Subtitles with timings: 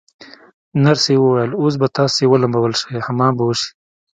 [0.83, 3.69] نرسې وویل: اوس به تاسي ولمبول شئ، حمام به وشی.